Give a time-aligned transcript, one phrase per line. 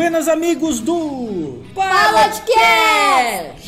[0.00, 3.59] Buenas amigos do Podcast!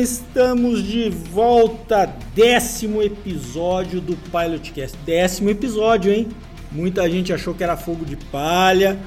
[0.00, 2.12] Estamos de volta.
[2.34, 4.96] Décimo episódio do Pilotcast.
[5.04, 6.28] Décimo episódio, hein?
[6.70, 8.98] Muita gente achou que era fogo de palha.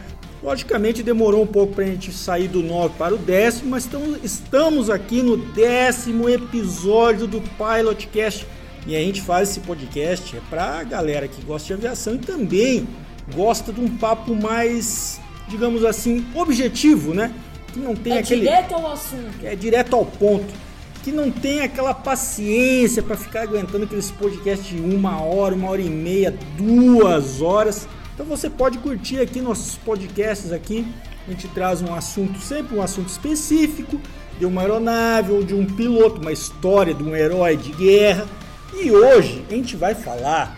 [0.44, 3.88] Logicamente demorou um pouco para a gente sair do 9 para o décimo, mas
[4.24, 8.48] estamos, aqui no décimo episódio do Pilotcast.
[8.88, 12.18] E a gente faz esse podcast é para a galera que gosta de aviação e
[12.18, 12.88] também
[13.36, 17.32] gosta de um papo mais, digamos assim, objetivo, né?
[17.72, 19.30] Que não tem É aquele direto ao assunto.
[19.44, 20.52] é direto ao ponto,
[21.04, 25.82] que não tem aquela paciência para ficar aguentando aqueles podcasts de uma hora, uma hora
[25.82, 27.88] e meia, duas horas.
[28.14, 30.86] Então você pode curtir aqui nossos podcasts aqui.
[31.28, 34.00] A gente traz um assunto, sempre um assunto específico,
[34.40, 38.28] de uma aeronave ou de um piloto, uma história de um herói de guerra.
[38.74, 40.58] E hoje a gente vai falar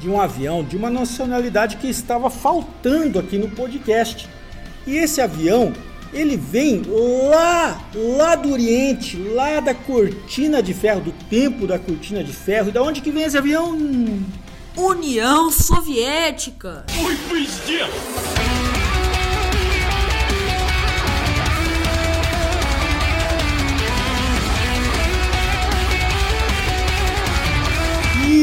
[0.00, 4.28] de um avião de uma nacionalidade que estava faltando aqui no podcast.
[4.86, 5.72] E esse avião,
[6.12, 6.82] ele vem
[7.30, 12.68] lá, lá do Oriente, lá da cortina de ferro, do tempo da cortina de ferro.
[12.68, 13.76] E da onde que vem esse avião?
[14.76, 16.84] União Soviética!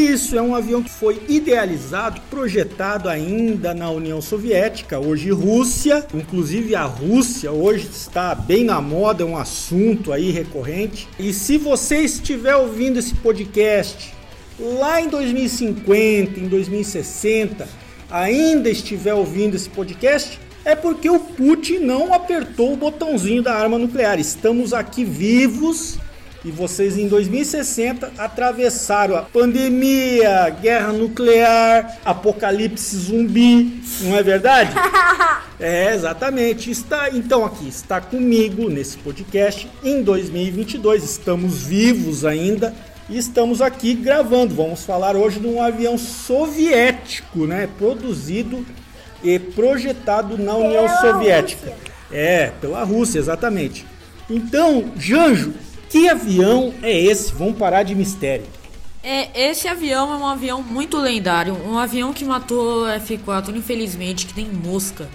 [0.09, 6.03] Isso é um avião que foi idealizado, projetado ainda na União Soviética, hoje Rússia.
[6.11, 11.07] Inclusive a Rússia hoje está bem na moda, é um assunto aí recorrente.
[11.19, 14.11] E se você estiver ouvindo esse podcast
[14.59, 17.69] lá em 2050, em 2060,
[18.09, 23.77] ainda estiver ouvindo esse podcast, é porque o Putin não apertou o botãozinho da arma
[23.77, 24.19] nuclear.
[24.19, 25.99] Estamos aqui vivos
[26.43, 34.71] e vocês em 2060 atravessaram a pandemia, guerra nuclear, apocalipse zumbi, não é verdade?
[35.61, 36.71] É, exatamente.
[36.71, 41.03] Está então aqui, está comigo nesse podcast em 2022.
[41.03, 42.73] Estamos vivos ainda
[43.09, 44.55] e estamos aqui gravando.
[44.55, 48.65] Vamos falar hoje de um avião soviético, né, produzido
[49.21, 51.71] e projetado na União Pela Soviética.
[51.71, 51.89] Rússia.
[52.09, 53.85] É, pela Rússia, exatamente.
[54.29, 55.53] Então, Janjo,
[55.89, 57.33] que avião é esse?
[57.33, 58.45] Vamos parar de mistério.
[59.01, 64.33] É, esse avião é um avião muito lendário, um avião que matou F4, infelizmente, que
[64.33, 65.07] tem mosca.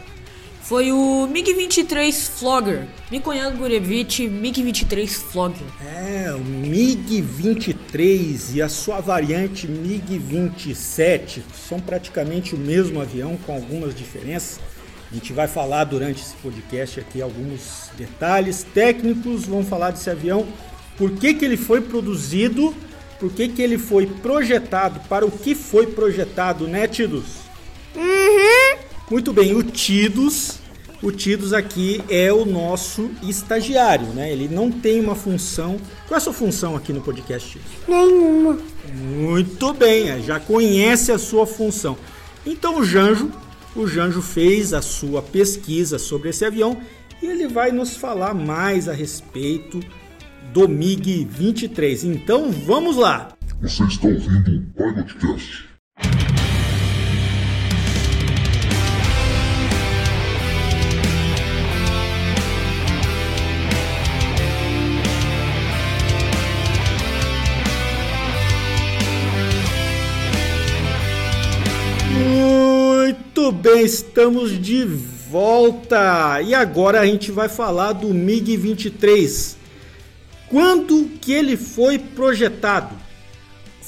[0.62, 5.66] Foi o MiG-23 Flogger, Mikoyan Gurevich MiG-23 Flogger.
[5.84, 13.94] É, o MiG-23 e a sua variante MiG-27 são praticamente o mesmo avião com algumas
[13.94, 14.58] diferenças.
[15.10, 20.46] A gente vai falar durante esse podcast aqui alguns detalhes técnicos, vamos falar desse avião,
[20.96, 22.74] por que, que ele foi produzido,
[23.18, 27.44] por que, que ele foi projetado, para o que foi projetado, né, Tidus?
[29.10, 30.58] Muito bem, o Tidus,
[31.02, 34.32] o Tidus aqui é o nosso estagiário, né?
[34.32, 35.78] Ele não tem uma função.
[36.08, 37.50] Qual é a sua função aqui no podcast?
[37.50, 37.66] Tidus?
[37.86, 38.58] Nenhuma.
[38.94, 41.98] Muito bem, é, já conhece a sua função.
[42.46, 43.30] Então o Janjo,
[43.74, 46.80] o Janjo fez a sua pesquisa sobre esse avião
[47.22, 49.80] e ele vai nos falar mais a respeito
[50.52, 52.04] do MiG-23.
[52.04, 53.36] Então vamos lá.
[53.60, 55.73] Você está ouvindo o Pilotcast.
[73.64, 76.42] Bem, estamos de volta.
[76.42, 79.56] E agora a gente vai falar do MiG-23.
[80.50, 82.94] Quando que ele foi projetado?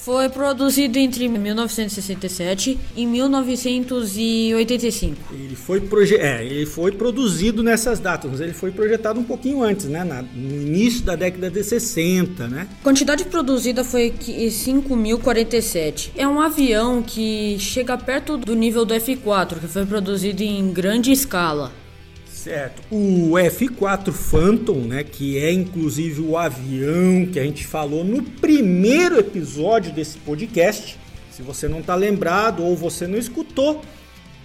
[0.06, 5.34] Foi produzido entre 1967 e 1985.
[5.34, 9.64] Ele foi, proje é, ele foi produzido nessas datas, mas ele foi projetado um pouquinho
[9.64, 10.04] antes, né?
[10.04, 12.68] Na- no início da década de 60, né?
[12.80, 16.12] A quantidade produzida foi que- 5.047.
[16.16, 21.10] É um avião que chega perto do nível do F4, que foi produzido em grande
[21.10, 21.72] escala.
[22.46, 22.81] Certo.
[22.93, 29.19] O F4 Phantom, né, que é inclusive o avião que a gente falou no primeiro
[29.19, 30.96] episódio desse podcast.
[31.28, 33.82] Se você não está lembrado ou você não escutou,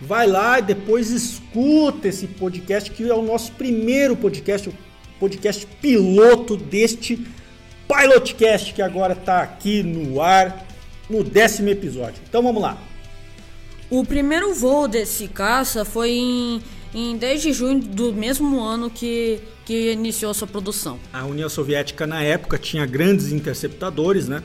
[0.01, 4.73] vai lá e depois escuta esse podcast que é o nosso primeiro podcast, o
[5.19, 7.23] podcast piloto deste
[7.87, 10.65] Pilotcast que agora está aqui no ar
[11.07, 12.19] no décimo episódio.
[12.27, 12.79] Então vamos lá.
[13.91, 16.61] O primeiro voo desse caça foi em,
[16.93, 20.99] em 10 de junho do mesmo ano que, que iniciou sua produção.
[21.11, 24.43] A União Soviética na época tinha grandes interceptadores, né?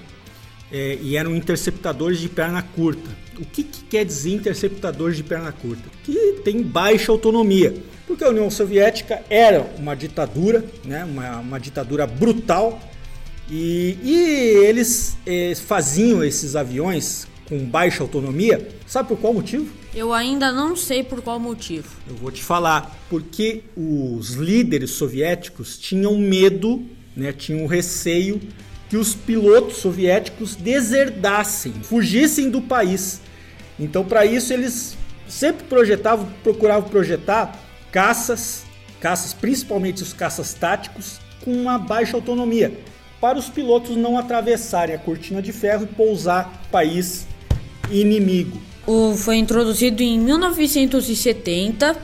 [0.71, 3.09] É, e eram interceptadores de perna curta.
[3.39, 5.85] O que, que quer dizer interceptadores de perna curta?
[6.03, 7.75] Que tem baixa autonomia,
[8.07, 11.05] porque a União Soviética era uma ditadura, né?
[11.05, 12.81] uma, uma ditadura brutal,
[13.49, 19.73] e, e eles eh, faziam esses aviões com baixa autonomia, sabe por qual motivo?
[19.95, 21.89] Eu ainda não sei por qual motivo.
[22.09, 26.85] Eu vou te falar, porque os líderes soviéticos tinham medo,
[27.17, 28.41] né, tinham receio
[28.89, 33.21] que os pilotos soviéticos deserdassem, fugissem do país.
[33.79, 34.97] Então, para isso, eles
[35.29, 37.59] sempre projetavam, procuravam projetar
[37.91, 38.65] caças,
[39.01, 42.79] caças, principalmente os caças táticos, com uma baixa autonomia,
[43.21, 47.27] para os pilotos não atravessarem a cortina de ferro e pousar país
[47.91, 48.61] inimigo.
[48.87, 51.97] O, foi introduzido em 1970,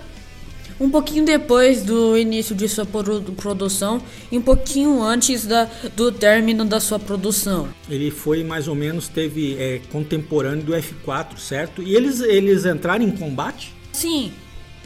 [0.80, 6.64] um pouquinho depois do início de sua produção e um pouquinho antes da, do término
[6.64, 7.68] da sua produção.
[7.88, 11.82] Ele foi mais ou menos, teve é, contemporâneo do F4, certo?
[11.82, 13.72] E eles, eles entraram em combate?
[13.92, 14.32] Sim,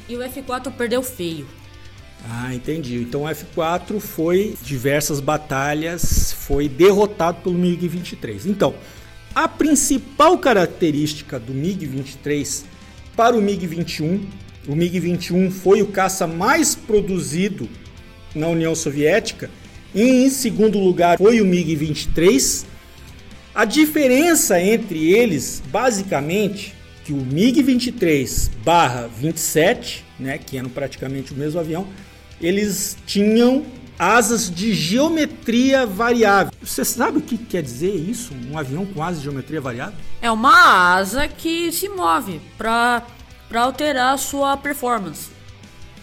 [0.09, 1.47] e o F4 perdeu feio.
[2.29, 2.97] Ah, entendi.
[2.97, 8.47] Então o F4 foi diversas batalhas, foi derrotado pelo MiG-23.
[8.47, 8.75] Então,
[9.37, 12.65] a principal característica do MiG-23
[13.15, 14.23] para o MiG-21,
[14.67, 17.69] o MiG-21 foi o caça mais produzido
[18.35, 19.50] na União Soviética,
[19.94, 22.65] e em segundo lugar foi o MiG-23.
[23.55, 26.75] A diferença entre eles, basicamente,
[27.05, 31.87] que o MiG-23/27, né, que eram praticamente o mesmo avião,
[32.41, 33.67] eles tinham
[33.99, 36.53] asas de geometria variável.
[36.63, 38.33] Você sabe o que quer dizer isso?
[38.51, 39.95] Um avião com asas de geometria variável?
[40.21, 43.03] É uma asa que se move para
[43.55, 45.29] alterar a sua performance.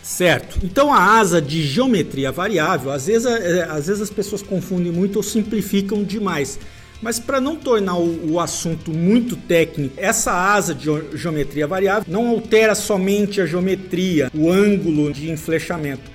[0.02, 0.60] Certo.
[0.64, 5.16] Então a asa de geometria variável, às vezes, é, às vezes as pessoas confundem muito
[5.16, 6.60] ou simplificam demais.
[7.02, 10.88] Mas para não tornar o, o, assunto muito técnico, essa asa de
[11.18, 16.14] geometria variável não altera somente a geometria, o ângulo de enflechamento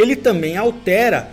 [0.00, 1.30] ele também altera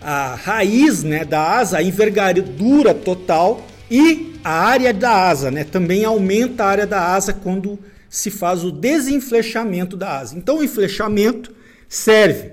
[0.00, 5.64] a raiz né, da asa, a envergadura total e a área da asa, né?
[5.64, 7.78] Também aumenta a área da asa quando
[8.10, 10.36] se faz o desenflechamento da asa.
[10.36, 11.52] Então, o enflechamento
[11.88, 12.52] serve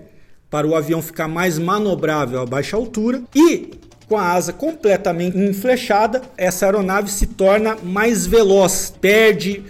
[0.49, 3.71] para o avião ficar mais manobrável a baixa altura e
[4.07, 9.63] com a asa completamente enflechada, essa aeronave se torna mais veloz, perde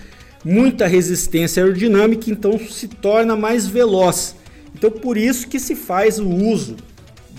[0.43, 4.35] muita resistência aerodinâmica, então se torna mais veloz.
[4.73, 6.75] Então por isso que se faz o uso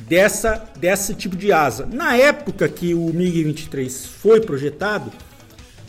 [0.09, 1.87] dessa desse tipo de asa.
[1.87, 5.11] Na época que o MiG-23 foi projetado,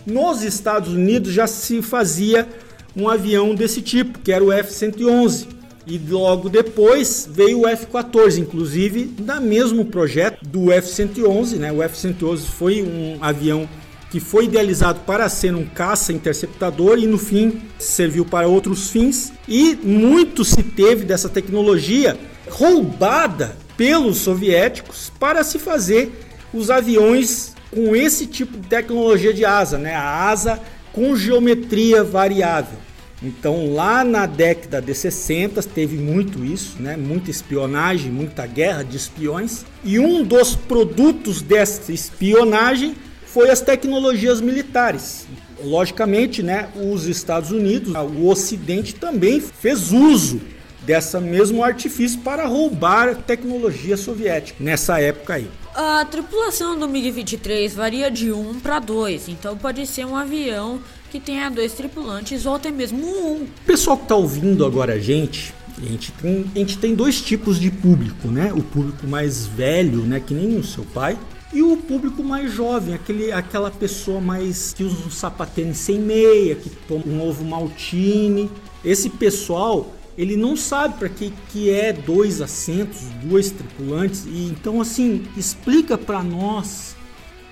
[0.05, 2.47] nos Estados Unidos já se fazia
[2.95, 5.47] um avião desse tipo, que era o F-111.
[5.85, 11.71] E logo depois veio o F-14, inclusive da mesmo projeto do F-111, né?
[11.73, 13.67] O F-111 foi um avião
[14.13, 19.33] que foi idealizado para ser um caça interceptador e no fim serviu para outros fins.
[19.47, 22.15] E muito se teve dessa tecnologia
[22.47, 26.11] roubada pelos soviéticos para se fazer
[26.53, 29.95] os aviões com esse tipo de tecnologia de asa, né?
[29.95, 32.77] A asa com geometria variável.
[33.19, 36.95] Então, lá na década de 60 teve muito isso, né?
[36.95, 39.65] Muita espionagem, muita guerra de espiões.
[39.83, 42.95] E um dos produtos dessa espionagem
[43.33, 45.25] foi as tecnologias militares.
[45.63, 50.39] Logicamente, né, os Estados Unidos, o Ocidente também fez uso
[50.83, 55.49] dessa mesmo artifício para roubar tecnologia soviética nessa época aí.
[55.73, 61.19] A tripulação do MiG-23 varia de 1 para 2, então pode ser um avião que
[61.19, 63.43] tenha dois tripulantes ou até mesmo um.
[63.43, 67.21] O pessoal que está ouvindo agora a gente, a gente, tem, a gente tem dois
[67.21, 68.53] tipos de público, né?
[68.53, 71.17] O público mais velho, né, que nem o seu pai,
[71.53, 76.55] e o público mais jovem, aquele, aquela pessoa mais que usa um sapatênis sem meia,
[76.55, 78.49] que toma um ovo maltine.
[78.83, 84.25] Esse pessoal, ele não sabe para que, que é dois assentos, dois tripulantes.
[84.25, 86.95] E então assim, explica para nós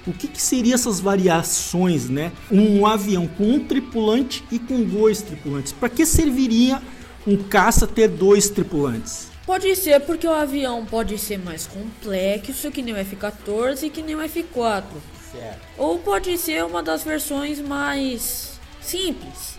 [0.07, 2.31] o que, que seriam essas variações, né?
[2.51, 5.71] Um avião com um tripulante e com dois tripulantes.
[5.71, 6.81] Para que serviria
[7.27, 9.30] um caça ter dois tripulantes?
[9.51, 14.01] Pode ser porque o avião pode ser mais complexo que nem o F-14 e que
[14.01, 14.85] nem o F-4.
[15.29, 15.59] Certo.
[15.77, 19.57] Ou pode ser uma das versões mais simples,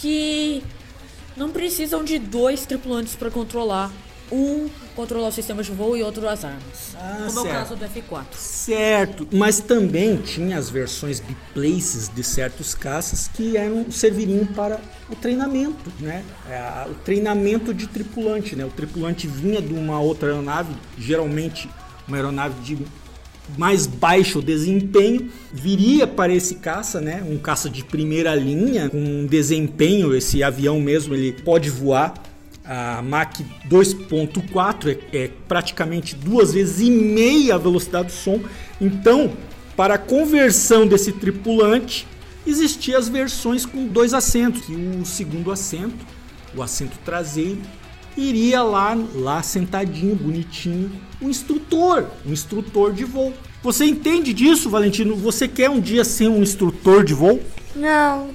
[0.00, 0.64] que
[1.36, 3.92] não precisam de dois tripulantes para controlar.
[4.30, 6.96] Um controlar o sistema de voo e outro as armas.
[6.96, 8.24] Ah, como é o caso do F4.
[8.34, 15.14] Certo, mas também tinha as versões biplaces de certos caças que eram serviriam para o
[15.14, 16.24] treinamento, né?
[16.48, 18.64] É, o treinamento de tripulante, né?
[18.64, 21.68] O tripulante vinha de uma outra aeronave, geralmente
[22.08, 22.78] uma aeronave de
[23.56, 27.24] mais baixo desempenho, viria para esse caça, né?
[27.28, 32.14] Um caça de primeira linha, com um desempenho, esse avião mesmo, ele pode voar
[32.68, 33.32] a Mach
[33.68, 38.40] 2.4 é, é praticamente duas vezes e meia a velocidade do som.
[38.80, 39.32] Então,
[39.76, 42.06] para a conversão desse tripulante,
[42.46, 44.62] existiam as versões com dois assentos.
[44.62, 46.04] Que o segundo assento,
[46.54, 47.60] o assento traseiro,
[48.16, 53.32] iria lá, lá sentadinho, bonitinho, o instrutor, um instrutor de voo.
[53.62, 55.14] Você entende disso, Valentino?
[55.16, 57.40] Você quer um dia ser um instrutor de voo?
[57.74, 58.30] Não.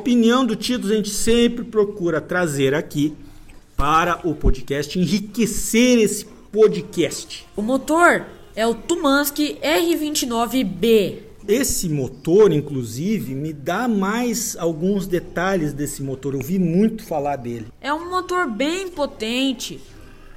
[0.00, 3.14] Opinião do Titos a gente sempre procura trazer aqui
[3.76, 7.46] para o podcast, enriquecer esse podcast.
[7.54, 8.24] O motor
[8.56, 11.18] é o Tumansky R29B.
[11.46, 16.34] Esse motor, inclusive, me dá mais alguns detalhes desse motor.
[16.34, 17.66] Eu vi muito falar dele.
[17.80, 19.80] É um motor bem potente,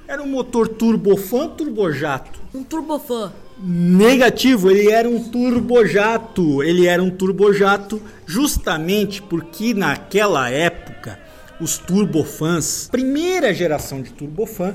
[0.06, 2.38] Era um motor turbofan turbojato.
[2.54, 3.32] um turbofan.
[3.58, 6.62] Negativo, ele era um turbojato.
[6.62, 11.18] Ele era um turbojato justamente porque naquela época
[11.60, 14.74] os turbofans, primeira geração de turbofan,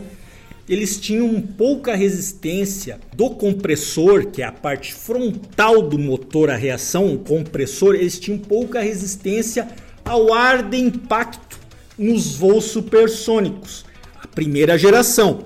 [0.68, 7.14] eles tinham pouca resistência do compressor, que é a parte frontal do motor a reação,
[7.14, 9.68] o compressor, eles tinham pouca resistência
[10.06, 11.60] ao ar de impacto
[11.98, 13.84] nos voos supersônicos.
[14.24, 15.44] A primeira geração.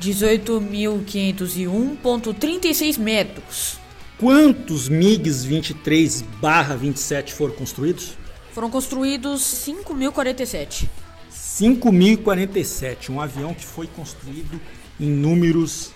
[0.00, 3.80] 18.501,36 metros.
[4.16, 8.12] Quantos MiGs 23/27 foram construídos?
[8.52, 10.88] Foram construídos 5.047.
[11.32, 14.60] 5.047, um avião que foi construído
[15.00, 15.90] em números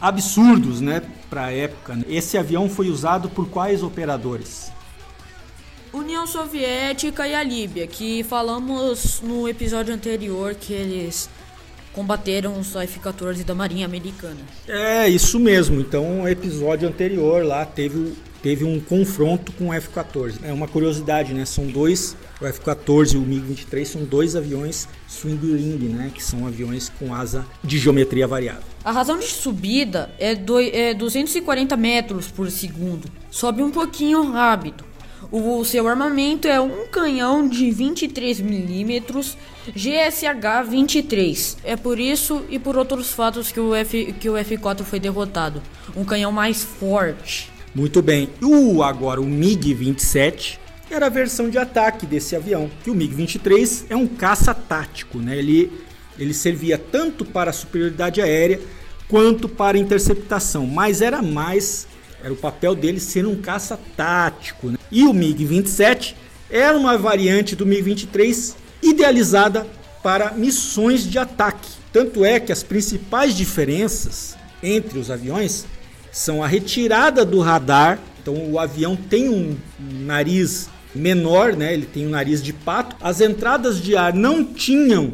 [0.00, 1.98] absurdos, né, para a época.
[2.08, 4.70] Esse avião foi usado por quais operadores?
[5.92, 11.28] União Soviética e a Líbia, que falamos no episódio anterior que eles
[11.96, 14.40] combateram os F-14 da Marinha Americana.
[14.68, 15.80] É, isso mesmo.
[15.80, 18.12] Então, o episódio anterior lá teve,
[18.46, 20.36] teve um confronto com o F-14.
[20.44, 21.44] É uma curiosidade, né?
[21.44, 26.12] São dois, o F-14 e o MiG-23 são dois aviões swing wing, né?
[26.14, 28.62] Que são aviões com asa de geometria variável.
[28.84, 33.10] A razão de subida é, do, é 240 metros por segundo.
[33.32, 34.84] Sobe um pouquinho rápido.
[35.32, 39.34] O seu armamento é um canhão de 23mm
[39.76, 41.56] GSH-23.
[41.64, 45.60] É por isso e por outros fatos que o, F, que o F4 foi derrotado.
[45.96, 47.55] Um canhão mais forte.
[47.76, 48.30] Muito bem.
[48.40, 50.58] O agora o MiG-27
[50.90, 52.70] era a versão de ataque desse avião.
[52.82, 55.36] Que o MiG-23 é um caça tático, né?
[55.36, 55.70] Ele
[56.18, 58.58] ele servia tanto para superioridade aérea
[59.06, 61.86] quanto para interceptação, mas era mais
[62.24, 64.70] era o papel dele ser um caça tático.
[64.70, 64.78] Né?
[64.90, 66.14] E o MiG-27
[66.48, 69.66] era uma variante do MiG-23 idealizada
[70.02, 71.68] para missões de ataque.
[71.92, 75.66] Tanto é que as principais diferenças entre os aviões
[76.16, 77.98] são a retirada do radar.
[78.22, 81.74] Então o avião tem um nariz menor, né?
[81.74, 82.96] Ele tem um nariz de pato.
[83.02, 85.12] As entradas de ar não tinham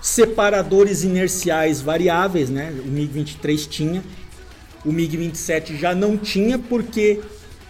[0.00, 2.72] separadores inerciais variáveis, né?
[2.82, 4.02] O MiG-23 tinha.
[4.86, 7.20] O MiG-27 já não tinha porque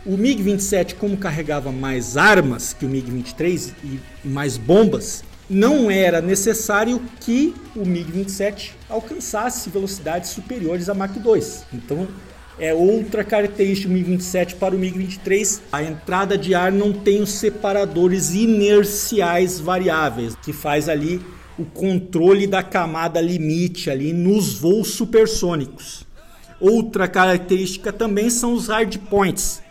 [0.06, 7.02] o MiG-27, como carregava mais armas que o MiG-23 e mais bombas, não era necessário
[7.18, 11.64] que o MiG-27 alcançasse velocidades superiores a Mach 2.
[11.74, 12.06] Então,
[12.58, 15.60] é outra característica do MiG-27 para o MiG-23.
[15.72, 21.20] A entrada de ar não tem os separadores inerciais variáveis, que faz ali
[21.58, 26.06] o controle da camada limite ali nos voos supersônicos.
[26.60, 29.62] Outra característica também são os hardpoints.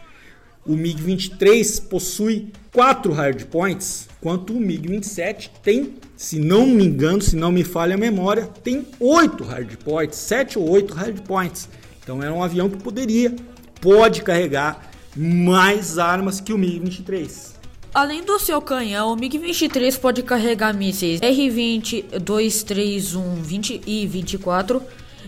[0.65, 7.51] O MiG-23 possui quatro hardpoints, enquanto o MiG-27 tem, se não me engano, se não
[7.51, 11.67] me falha a memória, tem oito hardpoints, sete ou oito hardpoints.
[12.03, 13.35] Então é um avião que poderia,
[13.79, 17.51] pode carregar mais armas que o MiG-23.
[17.93, 24.81] Além do seu canhão, o MiG-23 pode carregar mísseis R-20, 231, 20 e 24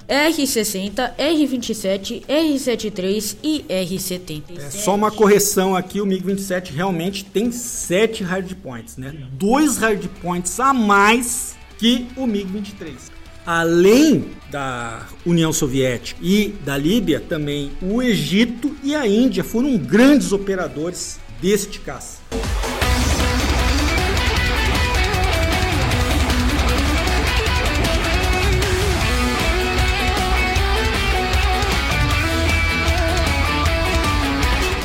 [0.08, 4.58] R60, R27, R73 e R70.
[4.58, 9.14] É só uma correção aqui, o MiG-27 realmente tem 7 hardpoints, né?
[9.34, 13.12] Dois hardpoints a mais que o MiG-23.
[13.46, 20.32] Além da União Soviética e da Líbia, também o Egito e a Índia foram grandes
[20.32, 22.24] operadores deste caça.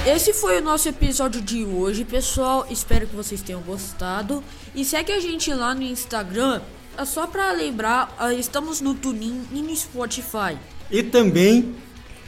[0.04, 2.66] Esse foi o nosso episódio de hoje, pessoal.
[2.68, 4.42] Espero que vocês tenham gostado.
[4.74, 6.60] E segue a gente lá no Instagram.
[6.98, 10.58] É só para lembrar, ah, estamos no Tunin e no Spotify.
[10.90, 11.76] E também,